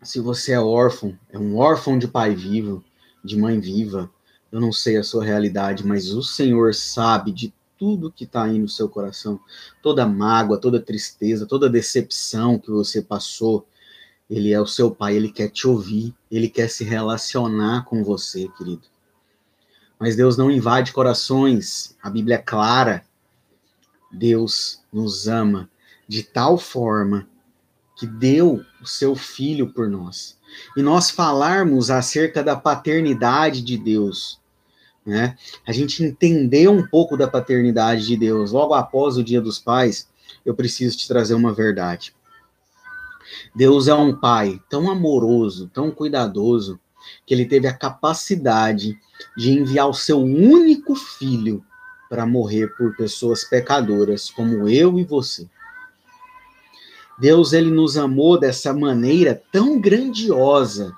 se 0.01 0.19
você 0.19 0.53
é 0.53 0.59
órfão, 0.59 1.17
é 1.29 1.37
um 1.37 1.57
órfão 1.57 1.97
de 1.97 2.07
pai 2.07 2.35
vivo, 2.35 2.83
de 3.23 3.37
mãe 3.37 3.59
viva, 3.59 4.09
eu 4.51 4.59
não 4.59 4.71
sei 4.71 4.97
a 4.97 5.03
sua 5.03 5.23
realidade, 5.23 5.85
mas 5.85 6.11
o 6.11 6.23
Senhor 6.23 6.73
sabe 6.73 7.31
de 7.31 7.53
tudo 7.77 8.11
que 8.11 8.25
está 8.25 8.43
aí 8.43 8.59
no 8.59 8.67
seu 8.67 8.89
coração, 8.89 9.39
toda 9.81 10.05
mágoa, 10.05 10.59
toda 10.59 10.79
tristeza, 10.79 11.45
toda 11.45 11.69
decepção 11.69 12.59
que 12.59 12.69
você 12.69 13.01
passou. 13.01 13.65
Ele 14.29 14.51
é 14.51 14.59
o 14.59 14.67
seu 14.67 14.91
pai, 14.91 15.15
ele 15.15 15.31
quer 15.31 15.49
te 15.49 15.67
ouvir, 15.67 16.13
ele 16.29 16.47
quer 16.47 16.69
se 16.69 16.83
relacionar 16.83 17.85
com 17.85 18.03
você, 18.03 18.47
querido. 18.57 18.83
Mas 19.99 20.15
Deus 20.15 20.37
não 20.37 20.51
invade 20.51 20.93
corações, 20.93 21.95
a 22.01 22.09
Bíblia 22.09 22.35
é 22.35 22.39
clara. 22.39 23.03
Deus 24.11 24.83
nos 24.91 25.27
ama 25.27 25.69
de 26.07 26.23
tal 26.23 26.57
forma 26.57 27.27
que 28.01 28.07
deu 28.07 28.65
o 28.81 28.87
seu 28.87 29.15
filho 29.15 29.71
por 29.71 29.87
nós. 29.87 30.35
E 30.75 30.81
nós 30.81 31.11
falarmos 31.11 31.91
acerca 31.91 32.43
da 32.43 32.55
paternidade 32.55 33.61
de 33.61 33.77
Deus, 33.77 34.39
né? 35.05 35.37
A 35.67 35.71
gente 35.71 36.03
entender 36.03 36.67
um 36.67 36.83
pouco 36.83 37.15
da 37.15 37.27
paternidade 37.27 38.07
de 38.07 38.17
Deus 38.17 38.51
logo 38.51 38.73
após 38.73 39.17
o 39.17 39.23
Dia 39.23 39.39
dos 39.39 39.59
Pais, 39.59 40.09
eu 40.43 40.55
preciso 40.55 40.97
te 40.97 41.07
trazer 41.07 41.35
uma 41.35 41.53
verdade. 41.53 42.15
Deus 43.53 43.87
é 43.87 43.93
um 43.93 44.19
pai 44.19 44.59
tão 44.67 44.89
amoroso, 44.89 45.69
tão 45.71 45.91
cuidadoso, 45.91 46.79
que 47.23 47.35
ele 47.35 47.45
teve 47.45 47.67
a 47.67 47.77
capacidade 47.77 48.97
de 49.37 49.51
enviar 49.51 49.87
o 49.87 49.93
seu 49.93 50.17
único 50.17 50.95
filho 50.95 51.63
para 52.09 52.25
morrer 52.25 52.75
por 52.75 52.95
pessoas 52.95 53.43
pecadoras 53.43 54.31
como 54.31 54.67
eu 54.67 54.97
e 54.97 55.03
você. 55.03 55.47
Deus 57.21 57.53
ele 57.53 57.69
nos 57.69 57.97
amou 57.97 58.39
dessa 58.39 58.73
maneira 58.73 59.39
tão 59.51 59.79
grandiosa 59.79 60.91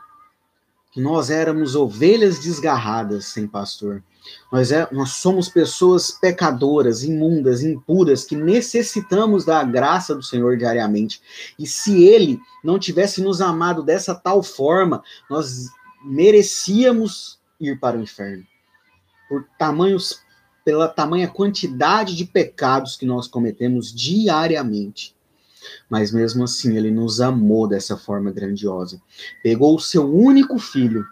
que 0.93 1.01
nós 1.01 1.29
éramos 1.29 1.75
ovelhas 1.75 2.39
desgarradas 2.39 3.25
sem 3.25 3.45
pastor. 3.45 4.01
Nós, 4.49 4.71
é, 4.71 4.87
nós 4.89 5.09
somos 5.15 5.49
pessoas 5.49 6.11
pecadoras, 6.11 7.03
imundas, 7.03 7.61
impuras, 7.61 8.23
que 8.23 8.37
necessitamos 8.37 9.43
da 9.43 9.61
graça 9.65 10.15
do 10.15 10.23
Senhor 10.23 10.55
diariamente. 10.55 11.21
E 11.59 11.67
se 11.67 12.05
Ele 12.05 12.39
não 12.63 12.79
tivesse 12.79 13.21
nos 13.21 13.41
amado 13.41 13.83
dessa 13.83 14.15
tal 14.15 14.41
forma, 14.41 15.03
nós 15.29 15.67
merecíamos 16.05 17.37
ir 17.59 17.77
para 17.81 17.97
o 17.97 18.01
inferno. 18.01 18.45
Por 19.27 19.45
tamanhos, 19.59 20.21
pela 20.63 20.87
tamanha 20.87 21.27
quantidade 21.27 22.15
de 22.15 22.23
pecados 22.23 22.95
que 22.95 23.05
nós 23.05 23.27
cometemos 23.27 23.93
diariamente. 23.93 25.13
Mas 25.89 26.11
mesmo 26.11 26.43
assim, 26.43 26.77
ele 26.77 26.91
nos 26.91 27.21
amou 27.21 27.67
dessa 27.67 27.97
forma 27.97 28.31
grandiosa. 28.31 29.01
Pegou 29.41 29.75
o 29.75 29.79
seu 29.79 30.09
único 30.13 30.57
filho 30.57 31.05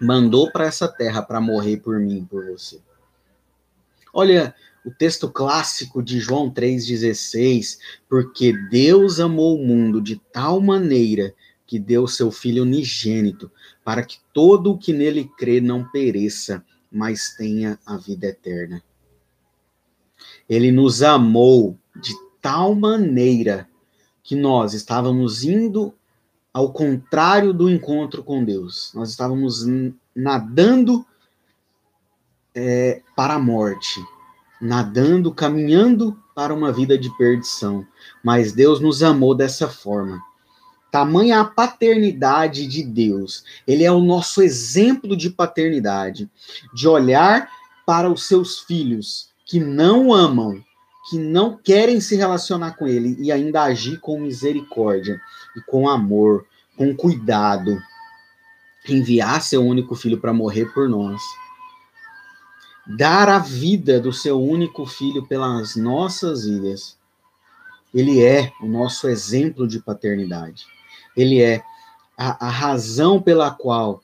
mandou 0.00 0.50
para 0.50 0.66
essa 0.66 0.88
terra 0.88 1.22
para 1.22 1.40
morrer 1.40 1.78
por 1.78 1.98
mim, 1.98 2.24
por 2.24 2.44
você. 2.46 2.80
Olha 4.12 4.54
o 4.84 4.90
texto 4.90 5.28
clássico 5.28 6.02
de 6.02 6.20
João 6.20 6.50
3,16, 6.50 7.78
porque 8.08 8.52
Deus 8.70 9.18
amou 9.18 9.58
o 9.58 9.66
mundo 9.66 10.00
de 10.00 10.20
tal 10.32 10.60
maneira 10.60 11.34
que 11.66 11.78
deu 11.78 12.06
seu 12.06 12.30
Filho 12.30 12.62
unigênito, 12.62 13.50
para 13.82 14.04
que 14.04 14.18
todo 14.32 14.72
o 14.72 14.78
que 14.78 14.92
nele 14.92 15.30
crê 15.38 15.60
não 15.60 15.82
pereça, 15.88 16.62
mas 16.92 17.34
tenha 17.34 17.78
a 17.86 17.96
vida 17.96 18.26
eterna. 18.26 18.82
Ele 20.48 20.70
nos 20.70 21.02
amou 21.02 21.78
de 21.96 22.14
tal 22.44 22.74
maneira 22.74 23.66
que 24.22 24.36
nós 24.36 24.74
estávamos 24.74 25.44
indo 25.44 25.94
ao 26.52 26.70
contrário 26.74 27.54
do 27.54 27.70
encontro 27.70 28.22
com 28.22 28.44
Deus. 28.44 28.92
Nós 28.94 29.08
estávamos 29.08 29.64
nadando 30.14 31.06
é, 32.54 33.00
para 33.16 33.36
a 33.36 33.38
morte, 33.38 33.98
nadando, 34.60 35.32
caminhando 35.32 36.22
para 36.34 36.52
uma 36.52 36.70
vida 36.70 36.98
de 36.98 37.08
perdição. 37.16 37.86
Mas 38.22 38.52
Deus 38.52 38.78
nos 38.78 39.02
amou 39.02 39.34
dessa 39.34 39.66
forma. 39.66 40.22
Tamanha 40.90 41.40
a 41.40 41.46
paternidade 41.46 42.66
de 42.66 42.82
Deus. 42.82 43.42
Ele 43.66 43.84
é 43.84 43.90
o 43.90 44.02
nosso 44.02 44.42
exemplo 44.42 45.16
de 45.16 45.30
paternidade, 45.30 46.30
de 46.74 46.86
olhar 46.86 47.48
para 47.86 48.10
os 48.10 48.28
seus 48.28 48.60
filhos 48.60 49.30
que 49.46 49.58
não 49.58 50.12
amam, 50.12 50.62
que 51.08 51.18
não 51.18 51.56
querem 51.56 52.00
se 52.00 52.16
relacionar 52.16 52.72
com 52.72 52.86
ele 52.86 53.16
e 53.20 53.30
ainda 53.30 53.62
agir 53.62 54.00
com 54.00 54.18
misericórdia 54.18 55.20
e 55.56 55.60
com 55.60 55.88
amor, 55.88 56.46
com 56.76 56.94
cuidado, 56.96 57.78
enviar 58.88 59.42
seu 59.42 59.62
único 59.62 59.94
filho 59.94 60.18
para 60.18 60.32
morrer 60.32 60.72
por 60.72 60.88
nós, 60.88 61.20
dar 62.86 63.28
a 63.28 63.38
vida 63.38 64.00
do 64.00 64.12
seu 64.12 64.40
único 64.40 64.86
filho 64.86 65.26
pelas 65.26 65.76
nossas 65.76 66.44
vidas. 66.44 66.96
Ele 67.92 68.22
é 68.22 68.52
o 68.60 68.66
nosso 68.66 69.08
exemplo 69.08 69.68
de 69.68 69.80
paternidade. 69.80 70.66
Ele 71.16 71.40
é 71.40 71.62
a, 72.16 72.46
a 72.46 72.50
razão 72.50 73.20
pela 73.22 73.50
qual 73.50 74.02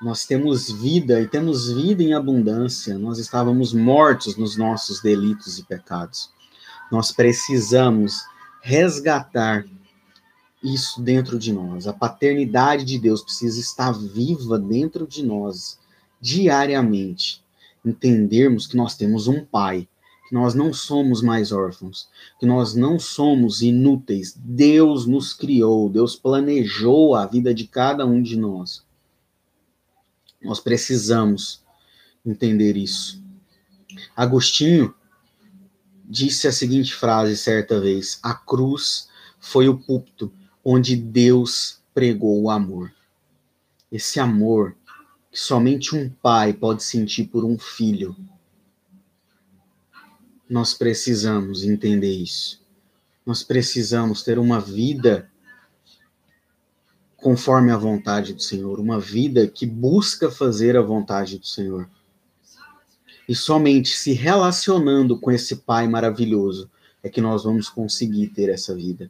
nós 0.00 0.24
temos 0.24 0.70
vida 0.70 1.20
e 1.20 1.28
temos 1.28 1.70
vida 1.72 2.02
em 2.02 2.14
abundância. 2.14 2.98
Nós 2.98 3.18
estávamos 3.18 3.72
mortos 3.72 4.36
nos 4.36 4.56
nossos 4.56 5.00
delitos 5.00 5.58
e 5.58 5.64
pecados. 5.64 6.30
Nós 6.90 7.12
precisamos 7.12 8.24
resgatar 8.62 9.64
isso 10.62 11.00
dentro 11.00 11.38
de 11.38 11.52
nós. 11.52 11.86
A 11.86 11.92
paternidade 11.92 12.84
de 12.84 12.98
Deus 12.98 13.22
precisa 13.22 13.60
estar 13.60 13.92
viva 13.92 14.58
dentro 14.58 15.06
de 15.06 15.24
nós 15.24 15.78
diariamente. 16.20 17.42
Entendermos 17.84 18.66
que 18.66 18.76
nós 18.76 18.94
temos 18.94 19.26
um 19.26 19.44
pai, 19.44 19.88
que 20.28 20.34
nós 20.34 20.54
não 20.54 20.72
somos 20.72 21.22
mais 21.22 21.50
órfãos, 21.50 22.08
que 22.38 22.44
nós 22.44 22.74
não 22.74 22.98
somos 22.98 23.62
inúteis. 23.62 24.34
Deus 24.36 25.06
nos 25.06 25.32
criou, 25.32 25.88
Deus 25.88 26.14
planejou 26.14 27.14
a 27.14 27.24
vida 27.24 27.54
de 27.54 27.66
cada 27.66 28.04
um 28.04 28.20
de 28.20 28.36
nós. 28.36 28.84
Nós 30.42 30.60
precisamos 30.60 31.62
entender 32.24 32.76
isso. 32.76 33.22
Agostinho 34.14 34.94
disse 36.10 36.48
a 36.48 36.52
seguinte 36.52 36.92
frase 36.92 37.36
certa 37.36 37.80
vez: 37.80 38.18
A 38.20 38.34
cruz 38.34 39.08
foi 39.38 39.68
o 39.68 39.78
púlpito 39.78 40.32
onde 40.64 40.96
Deus 40.96 41.80
pregou 41.94 42.42
o 42.42 42.50
amor. 42.50 42.92
Esse 43.90 44.18
amor 44.18 44.76
que 45.30 45.38
somente 45.38 45.94
um 45.94 46.08
pai 46.08 46.52
pode 46.52 46.82
sentir 46.82 47.26
por 47.26 47.44
um 47.44 47.56
filho. 47.56 48.16
Nós 50.48 50.74
precisamos 50.74 51.62
entender 51.62 52.12
isso. 52.12 52.60
Nós 53.24 53.44
precisamos 53.44 54.24
ter 54.24 54.38
uma 54.38 54.60
vida 54.60 55.30
conforme 57.16 57.70
a 57.70 57.76
vontade 57.76 58.32
do 58.32 58.42
Senhor, 58.42 58.80
uma 58.80 58.98
vida 58.98 59.46
que 59.46 59.66
busca 59.66 60.30
fazer 60.30 60.76
a 60.76 60.82
vontade 60.82 61.38
do 61.38 61.46
Senhor. 61.46 61.88
E 63.30 63.34
somente 63.36 63.96
se 63.96 64.12
relacionando 64.12 65.16
com 65.16 65.30
esse 65.30 65.54
Pai 65.54 65.86
maravilhoso 65.86 66.68
é 67.00 67.08
que 67.08 67.20
nós 67.20 67.44
vamos 67.44 67.68
conseguir 67.68 68.26
ter 68.30 68.48
essa 68.48 68.74
vida. 68.74 69.08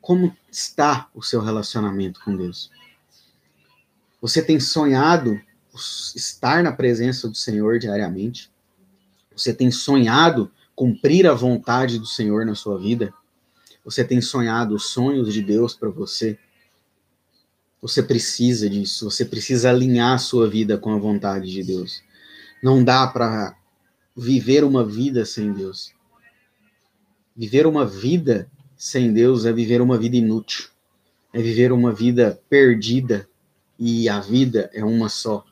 Como 0.00 0.36
está 0.50 1.08
o 1.14 1.22
seu 1.22 1.40
relacionamento 1.40 2.20
com 2.24 2.36
Deus? 2.36 2.72
Você 4.20 4.42
tem 4.42 4.58
sonhado 4.58 5.40
estar 5.72 6.64
na 6.64 6.72
presença 6.72 7.28
do 7.28 7.36
Senhor 7.36 7.78
diariamente? 7.78 8.50
Você 9.30 9.54
tem 9.54 9.70
sonhado 9.70 10.50
cumprir 10.74 11.28
a 11.28 11.34
vontade 11.34 12.00
do 12.00 12.06
Senhor 12.06 12.44
na 12.44 12.56
sua 12.56 12.76
vida? 12.80 13.14
Você 13.84 14.02
tem 14.02 14.20
sonhado 14.20 14.74
os 14.74 14.86
sonhos 14.86 15.32
de 15.32 15.40
Deus 15.40 15.72
para 15.72 15.88
você? 15.88 16.36
Você 17.80 18.02
precisa 18.02 18.68
disso, 18.68 19.08
você 19.08 19.24
precisa 19.24 19.70
alinhar 19.70 20.14
a 20.14 20.18
sua 20.18 20.50
vida 20.50 20.76
com 20.76 20.92
a 20.92 20.98
vontade 20.98 21.48
de 21.48 21.62
Deus. 21.62 22.02
Não 22.62 22.84
dá 22.84 23.06
para 23.06 23.56
viver 24.16 24.62
uma 24.62 24.84
vida 24.84 25.24
sem 25.24 25.52
Deus. 25.52 25.92
Viver 27.34 27.66
uma 27.66 27.84
vida 27.84 28.50
sem 28.76 29.12
Deus 29.12 29.44
é 29.44 29.52
viver 29.52 29.80
uma 29.80 29.98
vida 29.98 30.16
inútil. 30.16 30.68
É 31.32 31.40
viver 31.40 31.72
uma 31.72 31.92
vida 31.92 32.40
perdida 32.48 33.28
e 33.78 34.08
a 34.08 34.20
vida 34.20 34.70
é 34.72 34.84
uma 34.84 35.08
só. 35.08 35.44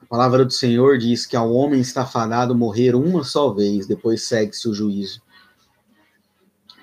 A 0.00 0.06
palavra 0.06 0.44
do 0.44 0.52
Senhor 0.52 0.98
diz 0.98 1.26
que 1.26 1.36
ao 1.36 1.52
homem 1.52 1.80
está 1.80 2.04
fadado 2.04 2.54
morrer 2.54 2.94
uma 2.94 3.22
só 3.22 3.52
vez, 3.52 3.86
depois 3.86 4.22
segue-se 4.22 4.68
o 4.68 4.74
juízo. 4.74 5.22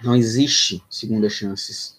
Não 0.04 0.16
existe 0.16 0.84
segunda 0.90 1.30
chances. 1.30 1.98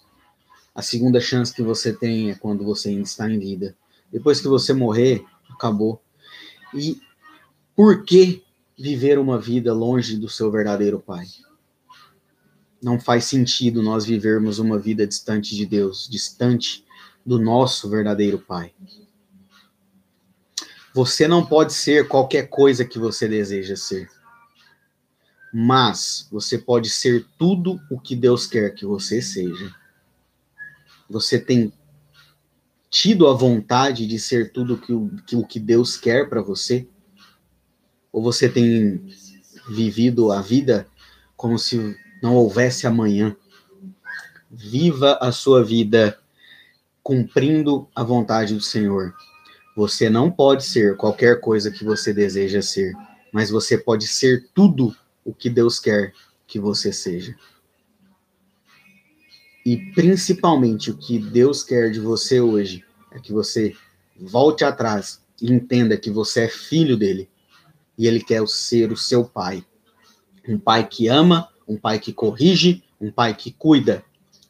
A 0.73 0.81
segunda 0.81 1.19
chance 1.19 1.53
que 1.53 1.63
você 1.63 1.93
tem 1.93 2.31
é 2.31 2.35
quando 2.35 2.63
você 2.63 2.89
ainda 2.89 3.03
está 3.03 3.29
em 3.29 3.39
vida. 3.39 3.75
Depois 4.11 4.39
que 4.39 4.47
você 4.47 4.73
morrer, 4.73 5.23
acabou. 5.49 6.01
E 6.73 7.01
por 7.75 8.03
que 8.05 8.43
viver 8.77 9.19
uma 9.19 9.39
vida 9.39 9.73
longe 9.73 10.17
do 10.17 10.29
seu 10.29 10.49
verdadeiro 10.49 10.99
Pai? 10.99 11.25
Não 12.81 12.99
faz 12.99 13.25
sentido 13.25 13.81
nós 13.81 14.05
vivermos 14.05 14.59
uma 14.59 14.77
vida 14.79 15.05
distante 15.05 15.55
de 15.55 15.65
Deus, 15.65 16.07
distante 16.09 16.85
do 17.25 17.39
nosso 17.39 17.89
verdadeiro 17.89 18.39
Pai. 18.39 18.73
Você 20.93 21.27
não 21.27 21.45
pode 21.45 21.73
ser 21.73 22.07
qualquer 22.07 22.47
coisa 22.47 22.85
que 22.85 22.97
você 22.97 23.27
deseja 23.27 23.75
ser. 23.75 24.09
Mas 25.53 26.27
você 26.31 26.57
pode 26.57 26.89
ser 26.89 27.25
tudo 27.37 27.79
o 27.89 27.99
que 27.99 28.15
Deus 28.15 28.47
quer 28.47 28.73
que 28.73 28.85
você 28.85 29.21
seja. 29.21 29.73
Você 31.09 31.39
tem 31.39 31.73
tido 32.89 33.27
a 33.27 33.33
vontade 33.33 34.07
de 34.07 34.17
ser 34.19 34.53
tudo 34.53 34.75
o 34.75 35.21
que, 35.23 35.35
o 35.35 35.45
que 35.45 35.59
Deus 35.59 35.97
quer 35.97 36.29
para 36.29 36.41
você? 36.41 36.87
Ou 38.15 38.21
você 38.21 38.47
tem 38.47 39.03
vivido 39.67 40.31
a 40.31 40.39
vida 40.39 40.87
como 41.35 41.59
se 41.59 41.97
não 42.23 42.33
houvesse 42.33 42.87
amanhã? 42.87 43.35
Viva 44.49 45.19
a 45.19 45.33
sua 45.33 45.61
vida 45.61 46.17
cumprindo 47.03 47.89
a 47.93 48.05
vontade 48.05 48.53
do 48.53 48.61
Senhor. 48.61 49.13
Você 49.75 50.09
não 50.09 50.31
pode 50.31 50.63
ser 50.63 50.95
qualquer 50.95 51.41
coisa 51.41 51.69
que 51.69 51.83
você 51.83 52.13
deseja 52.13 52.61
ser, 52.61 52.93
mas 53.33 53.49
você 53.49 53.77
pode 53.77 54.07
ser 54.07 54.47
tudo 54.53 54.95
o 55.25 55.33
que 55.33 55.49
Deus 55.49 55.77
quer 55.77 56.13
que 56.47 56.57
você 56.57 56.93
seja. 56.93 57.35
E 59.65 59.75
principalmente 59.91 60.89
o 60.89 60.97
que 60.97 61.19
Deus 61.19 61.65
quer 61.65 61.91
de 61.91 61.99
você 61.99 62.39
hoje 62.39 62.81
é 63.11 63.19
que 63.19 63.33
você 63.33 63.75
volte 64.17 64.63
atrás 64.63 65.21
e 65.41 65.51
entenda 65.51 65.97
que 65.97 66.09
você 66.09 66.45
é 66.45 66.47
filho 66.47 66.95
dele 66.95 67.29
e 67.97 68.07
ele 68.07 68.21
quer 68.21 68.45
ser 68.47 68.91
o 68.91 68.97
seu 68.97 69.25
pai. 69.25 69.65
Um 70.47 70.59
pai 70.59 70.87
que 70.87 71.07
ama, 71.07 71.49
um 71.67 71.77
pai 71.77 71.99
que 71.99 72.13
corrige, 72.13 72.83
um 72.99 73.11
pai 73.11 73.35
que 73.35 73.51
cuida. 73.51 74.03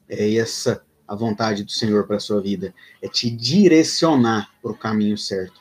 É 0.08 0.36
essa 0.36 0.84
a 1.08 1.16
vontade 1.16 1.64
do 1.64 1.72
Senhor 1.72 2.08
para 2.08 2.18
a 2.18 2.20
sua 2.20 2.42
vida, 2.42 2.74
é 3.02 3.08
te 3.08 3.30
direcionar 3.30 4.50
para 4.62 4.72
o 4.72 4.78
caminho 4.78 5.18
certo. 5.18 5.60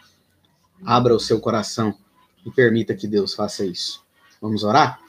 Abra 0.84 1.14
o 1.14 1.20
seu 1.20 1.40
coração 1.40 1.96
e 2.44 2.50
permita 2.50 2.94
que 2.94 3.06
Deus 3.06 3.34
faça 3.34 3.64
isso. 3.64 4.02
Vamos 4.40 4.64
orar? 4.64 5.00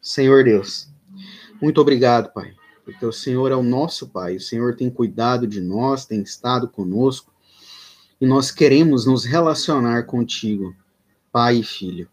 Senhor 0.00 0.44
Deus, 0.44 0.88
muito 1.60 1.80
obrigado, 1.80 2.32
Pai, 2.32 2.54
porque 2.84 3.04
o 3.04 3.12
Senhor 3.12 3.50
é 3.50 3.56
o 3.56 3.62
nosso 3.62 4.08
Pai, 4.08 4.36
o 4.36 4.40
Senhor 4.40 4.76
tem 4.76 4.90
cuidado 4.90 5.46
de 5.46 5.60
nós, 5.60 6.06
tem 6.06 6.22
estado 6.22 6.68
conosco, 6.68 7.32
e 8.20 8.26
nós 8.26 8.50
queremos 8.50 9.04
nos 9.04 9.24
relacionar 9.24 10.04
contigo, 10.04 10.74
Pai 11.36 11.58
e 11.58 11.62
Filho. 11.62 12.08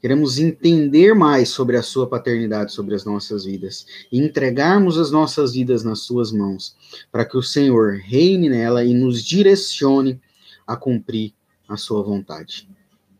Queremos 0.00 0.40
entender 0.40 1.14
mais 1.14 1.50
sobre 1.50 1.76
a 1.76 1.84
sua 1.84 2.08
paternidade 2.08 2.72
sobre 2.72 2.96
as 2.96 3.04
nossas 3.04 3.44
vidas 3.44 3.86
e 4.10 4.18
entregarmos 4.18 4.98
as 4.98 5.12
nossas 5.12 5.52
vidas 5.52 5.84
nas 5.84 6.00
suas 6.00 6.32
mãos, 6.32 6.74
para 7.12 7.24
que 7.24 7.36
o 7.36 7.42
Senhor 7.44 8.00
reine 8.02 8.48
nela 8.48 8.84
e 8.84 8.92
nos 8.92 9.22
direcione 9.22 10.20
a 10.66 10.76
cumprir 10.76 11.32
a 11.68 11.76
sua 11.76 12.02
vontade. 12.02 12.68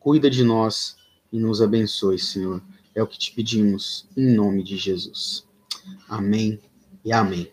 Cuida 0.00 0.28
de 0.28 0.42
nós 0.42 0.96
e 1.32 1.38
nos 1.38 1.62
abençoe, 1.62 2.18
Senhor. 2.18 2.60
É 2.92 3.00
o 3.00 3.06
que 3.06 3.16
te 3.16 3.30
pedimos, 3.30 4.08
em 4.16 4.34
nome 4.34 4.64
de 4.64 4.76
Jesus. 4.76 5.46
Amém 6.08 6.58
e 7.04 7.12
amém. 7.12 7.52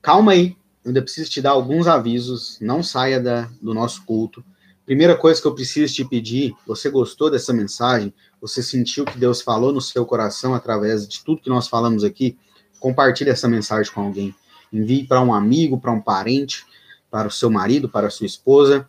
Calma 0.00 0.30
aí, 0.30 0.56
eu 0.84 0.90
ainda 0.90 1.02
preciso 1.02 1.28
te 1.28 1.42
dar 1.42 1.50
alguns 1.50 1.88
avisos. 1.88 2.58
Não 2.60 2.80
saia 2.80 3.18
da, 3.18 3.50
do 3.60 3.74
nosso 3.74 4.04
culto. 4.04 4.44
Primeira 4.86 5.16
coisa 5.16 5.42
que 5.42 5.48
eu 5.48 5.54
preciso 5.54 5.92
te 5.92 6.04
pedir: 6.04 6.54
você 6.64 6.88
gostou 6.88 7.28
dessa 7.28 7.52
mensagem? 7.52 8.14
Você 8.40 8.62
sentiu 8.62 9.04
que 9.04 9.18
Deus 9.18 9.42
falou 9.42 9.72
no 9.72 9.80
seu 9.80 10.06
coração 10.06 10.54
através 10.54 11.08
de 11.08 11.24
tudo 11.24 11.42
que 11.42 11.50
nós 11.50 11.66
falamos 11.66 12.04
aqui? 12.04 12.38
Compartilhe 12.78 13.30
essa 13.30 13.48
mensagem 13.48 13.92
com 13.92 14.02
alguém. 14.02 14.32
Envie 14.72 15.04
para 15.04 15.20
um 15.20 15.34
amigo, 15.34 15.80
para 15.80 15.90
um 15.90 16.00
parente, 16.00 16.64
para 17.10 17.26
o 17.26 17.32
seu 17.32 17.50
marido, 17.50 17.88
para 17.88 18.06
a 18.06 18.10
sua 18.10 18.26
esposa. 18.26 18.88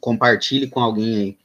Compartilhe 0.00 0.68
com 0.68 0.78
alguém 0.78 1.16
aí. 1.16 1.38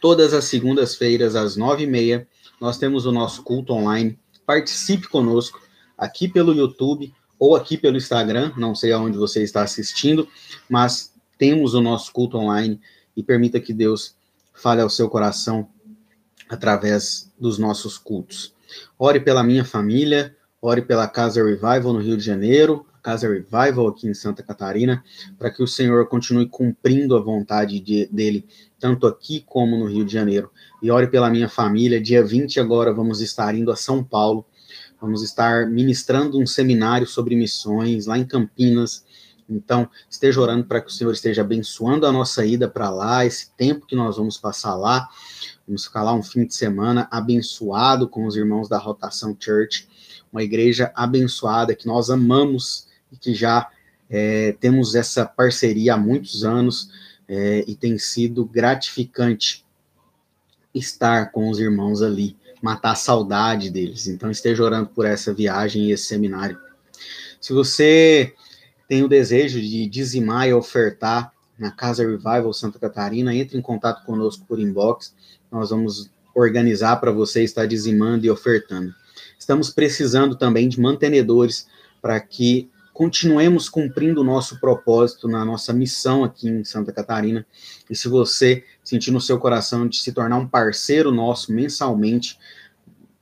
Todas 0.00 0.34
as 0.34 0.46
segundas-feiras, 0.46 1.36
às 1.36 1.56
nove 1.56 1.84
e 1.84 1.86
meia, 1.86 2.26
nós 2.60 2.76
temos 2.76 3.06
o 3.06 3.12
nosso 3.12 3.44
culto 3.44 3.72
online. 3.72 4.18
Participe 4.44 5.08
conosco 5.08 5.60
aqui 5.96 6.26
pelo 6.26 6.52
YouTube 6.52 7.14
ou 7.38 7.56
aqui 7.56 7.76
pelo 7.76 7.96
Instagram, 7.96 8.52
não 8.56 8.74
sei 8.74 8.92
aonde 8.92 9.18
você 9.18 9.42
está 9.42 9.62
assistindo, 9.62 10.28
mas 10.68 11.12
temos 11.38 11.74
o 11.74 11.80
nosso 11.80 12.12
culto 12.12 12.38
online 12.38 12.80
e 13.16 13.22
permita 13.22 13.60
que 13.60 13.72
Deus 13.72 14.16
fale 14.54 14.80
ao 14.80 14.90
seu 14.90 15.08
coração 15.08 15.68
através 16.48 17.32
dos 17.38 17.58
nossos 17.58 17.98
cultos. 17.98 18.54
Ore 18.98 19.20
pela 19.20 19.42
minha 19.42 19.64
família, 19.64 20.34
ore 20.60 20.82
pela 20.82 21.06
Casa 21.08 21.44
Revival 21.44 21.92
no 21.92 22.00
Rio 22.00 22.16
de 22.16 22.24
Janeiro, 22.24 22.86
Casa 23.02 23.28
Revival 23.28 23.86
aqui 23.86 24.08
em 24.08 24.14
Santa 24.14 24.42
Catarina, 24.42 25.04
para 25.38 25.48
que 25.48 25.62
o 25.62 25.66
Senhor 25.66 26.08
continue 26.08 26.48
cumprindo 26.48 27.16
a 27.16 27.20
vontade 27.20 27.78
de, 27.78 28.06
dele, 28.06 28.44
tanto 28.80 29.06
aqui 29.06 29.44
como 29.46 29.76
no 29.76 29.86
Rio 29.86 30.04
de 30.04 30.12
Janeiro. 30.12 30.50
E 30.82 30.90
ore 30.90 31.06
pela 31.06 31.30
minha 31.30 31.48
família. 31.48 32.00
Dia 32.00 32.24
20 32.24 32.58
agora 32.58 32.92
vamos 32.92 33.20
estar 33.20 33.54
indo 33.54 33.70
a 33.70 33.76
São 33.76 34.02
Paulo. 34.02 34.44
Vamos 35.06 35.22
estar 35.22 35.68
ministrando 35.68 36.36
um 36.36 36.44
seminário 36.44 37.06
sobre 37.06 37.36
missões 37.36 38.06
lá 38.06 38.18
em 38.18 38.24
Campinas. 38.24 39.04
Então, 39.48 39.88
esteja 40.10 40.40
orando 40.40 40.64
para 40.64 40.80
que 40.80 40.88
o 40.88 40.92
Senhor 40.92 41.12
esteja 41.12 41.42
abençoando 41.42 42.08
a 42.08 42.12
nossa 42.12 42.44
ida 42.44 42.68
para 42.68 42.90
lá, 42.90 43.24
esse 43.24 43.52
tempo 43.52 43.86
que 43.86 43.94
nós 43.94 44.16
vamos 44.16 44.36
passar 44.36 44.74
lá. 44.74 45.08
Vamos 45.64 45.84
ficar 45.84 46.02
lá 46.02 46.12
um 46.12 46.24
fim 46.24 46.44
de 46.44 46.56
semana 46.56 47.06
abençoado 47.08 48.08
com 48.08 48.26
os 48.26 48.34
irmãos 48.34 48.68
da 48.68 48.78
Rotação 48.78 49.36
Church, 49.38 49.88
uma 50.32 50.42
igreja 50.42 50.90
abençoada 50.92 51.76
que 51.76 51.86
nós 51.86 52.10
amamos 52.10 52.88
e 53.12 53.16
que 53.16 53.32
já 53.32 53.70
é, 54.10 54.56
temos 54.58 54.96
essa 54.96 55.24
parceria 55.24 55.94
há 55.94 55.96
muitos 55.96 56.42
anos 56.42 56.90
é, 57.28 57.64
e 57.68 57.76
tem 57.76 57.96
sido 57.96 58.44
gratificante 58.44 59.64
estar 60.74 61.30
com 61.30 61.48
os 61.48 61.60
irmãos 61.60 62.02
ali, 62.02 62.36
matar 62.62 62.92
a 62.92 62.96
saudade 62.96 63.70
deles. 63.70 64.06
Então 64.06 64.30
esteja 64.30 64.62
orando 64.62 64.88
por 64.88 65.04
essa 65.04 65.32
viagem 65.32 65.84
e 65.84 65.92
esse 65.92 66.04
seminário. 66.04 66.58
Se 67.40 67.52
você 67.52 68.34
tem 68.88 69.02
o 69.02 69.08
desejo 69.08 69.60
de 69.60 69.86
dizimar 69.86 70.48
e 70.48 70.54
ofertar 70.54 71.32
na 71.58 71.70
Casa 71.70 72.06
Revival 72.06 72.52
Santa 72.52 72.78
Catarina, 72.78 73.34
entre 73.34 73.56
em 73.58 73.62
contato 73.62 74.04
conosco 74.04 74.44
por 74.46 74.60
inbox. 74.60 75.14
Nós 75.50 75.70
vamos 75.70 76.10
organizar 76.34 76.96
para 76.96 77.10
você 77.10 77.42
estar 77.42 77.66
dizimando 77.66 78.26
e 78.26 78.30
ofertando. 78.30 78.94
Estamos 79.38 79.70
precisando 79.70 80.36
também 80.36 80.68
de 80.68 80.80
mantenedores 80.80 81.66
para 82.02 82.20
que 82.20 82.68
continuemos 82.96 83.68
cumprindo 83.68 84.22
o 84.22 84.24
nosso 84.24 84.58
propósito 84.58 85.28
na 85.28 85.44
nossa 85.44 85.70
missão 85.70 86.24
aqui 86.24 86.48
em 86.48 86.64
Santa 86.64 86.90
Catarina. 86.90 87.46
E 87.90 87.94
se 87.94 88.08
você 88.08 88.64
sentir 88.82 89.10
no 89.10 89.20
seu 89.20 89.38
coração 89.38 89.86
de 89.86 89.98
se 89.98 90.12
tornar 90.12 90.38
um 90.38 90.48
parceiro 90.48 91.12
nosso 91.12 91.52
mensalmente, 91.52 92.38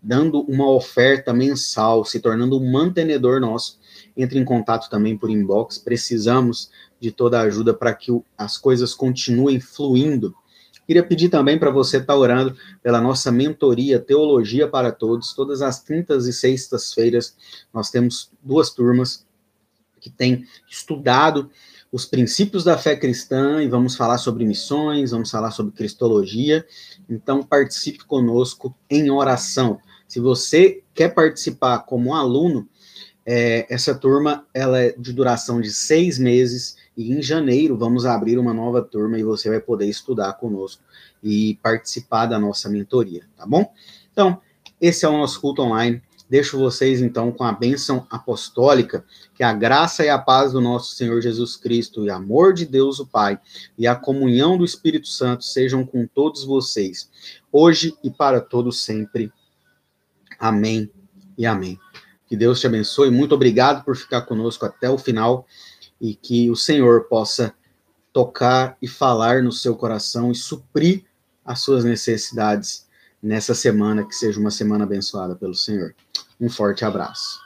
dando 0.00 0.42
uma 0.42 0.70
oferta 0.70 1.34
mensal, 1.34 2.04
se 2.04 2.20
tornando 2.20 2.56
um 2.56 2.70
mantenedor 2.70 3.40
nosso, 3.40 3.80
entre 4.16 4.38
em 4.38 4.44
contato 4.44 4.88
também 4.88 5.18
por 5.18 5.28
inbox. 5.28 5.76
Precisamos 5.76 6.70
de 7.00 7.10
toda 7.10 7.40
a 7.40 7.42
ajuda 7.42 7.74
para 7.74 7.92
que 7.92 8.12
as 8.38 8.56
coisas 8.56 8.94
continuem 8.94 9.58
fluindo. 9.58 10.37
Queria 10.87 11.02
pedir 11.02 11.30
também 11.30 11.58
para 11.58 11.70
você 11.70 11.96
estar 11.96 12.12
tá 12.12 12.16
orando 12.16 12.56
pela 12.80 13.00
nossa 13.00 13.32
mentoria 13.32 13.98
Teologia 13.98 14.68
para 14.68 14.92
Todos. 14.92 15.34
Todas 15.34 15.62
as 15.62 15.80
quintas 15.80 16.26
e 16.26 16.32
sextas-feiras 16.32 17.37
nós 17.72 17.90
temos 17.90 18.30
duas 18.40 18.70
turmas 18.70 19.26
que 20.04 20.10
tem 20.10 20.44
estudado 20.68 21.50
os 21.90 22.04
princípios 22.04 22.62
da 22.62 22.76
fé 22.76 22.94
cristã 22.94 23.62
e 23.62 23.68
vamos 23.68 23.96
falar 23.96 24.18
sobre 24.18 24.44
missões, 24.44 25.12
vamos 25.12 25.30
falar 25.30 25.50
sobre 25.50 25.72
cristologia. 25.72 26.66
Então, 27.08 27.42
participe 27.42 28.04
conosco 28.04 28.76
em 28.90 29.10
oração. 29.10 29.78
Se 30.06 30.20
você 30.20 30.82
quer 30.92 31.14
participar 31.14 31.78
como 31.80 32.14
aluno, 32.14 32.68
é, 33.24 33.66
essa 33.72 33.94
turma 33.94 34.46
ela 34.52 34.78
é 34.78 34.92
de 34.98 35.12
duração 35.12 35.58
de 35.58 35.72
seis 35.72 36.18
meses 36.18 36.76
e 36.94 37.10
em 37.10 37.22
janeiro 37.22 37.78
vamos 37.78 38.04
abrir 38.04 38.38
uma 38.38 38.52
nova 38.52 38.82
turma 38.82 39.18
e 39.18 39.22
você 39.22 39.48
vai 39.48 39.60
poder 39.60 39.86
estudar 39.86 40.34
conosco 40.34 40.82
e 41.22 41.58
participar 41.62 42.26
da 42.26 42.38
nossa 42.38 42.68
mentoria, 42.68 43.22
tá 43.36 43.46
bom? 43.46 43.72
Então, 44.12 44.38
esse 44.78 45.06
é 45.06 45.08
o 45.08 45.16
nosso 45.16 45.40
culto 45.40 45.62
online. 45.62 46.02
Deixo 46.28 46.58
vocês 46.58 47.02
então 47.02 47.30
com 47.30 47.44
a 47.44 47.52
bênção 47.52 48.06
apostólica, 48.10 49.04
que 49.34 49.42
a 49.42 49.52
graça 49.52 50.04
e 50.04 50.08
a 50.08 50.18
paz 50.18 50.52
do 50.52 50.60
nosso 50.60 50.94
Senhor 50.94 51.20
Jesus 51.20 51.56
Cristo 51.56 52.04
e 52.04 52.10
amor 52.10 52.54
de 52.54 52.64
Deus 52.64 52.98
o 52.98 53.06
Pai 53.06 53.38
e 53.76 53.87
a 53.87 53.94
comunhão 53.94 54.56
do 54.56 54.64
Espírito 54.64 55.06
Santo 55.06 55.44
sejam 55.44 55.84
com 55.84 56.06
todos 56.06 56.44
vocês, 56.44 57.10
hoje 57.52 57.94
e 58.02 58.10
para 58.10 58.40
todos 58.40 58.80
sempre. 58.80 59.30
Amém 60.38 60.90
e 61.37 61.44
amém. 61.44 61.78
Que 62.26 62.37
Deus 62.37 62.58
te 62.58 62.66
abençoe. 62.66 63.10
Muito 63.10 63.34
obrigado 63.34 63.84
por 63.84 63.94
ficar 63.94 64.22
conosco 64.22 64.64
até 64.64 64.88
o 64.88 64.98
final 64.98 65.46
e 66.00 66.14
que 66.14 66.50
o 66.50 66.56
Senhor 66.56 67.04
possa 67.04 67.54
tocar 68.12 68.76
e 68.80 68.88
falar 68.88 69.42
no 69.42 69.52
seu 69.52 69.76
coração 69.76 70.32
e 70.32 70.34
suprir 70.34 71.04
as 71.44 71.60
suas 71.60 71.84
necessidades 71.84 72.87
nessa 73.24 73.54
semana, 73.54 74.04
que 74.04 74.14
seja 74.14 74.38
uma 74.38 74.50
semana 74.50 74.84
abençoada 74.84 75.34
pelo 75.34 75.54
Senhor. 75.54 75.94
Um 76.38 76.50
forte 76.50 76.84
abraço. 76.84 77.43